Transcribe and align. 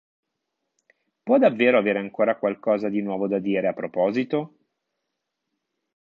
Può 1.21 1.37
davvero 1.37 1.77
avere 1.77 1.99
ancora 1.99 2.35
qualcosa 2.39 2.89
di 2.89 3.03
nuovo 3.03 3.27
da 3.27 3.37
dire 3.37 3.67
a 3.67 3.73
proposito? 3.73 4.55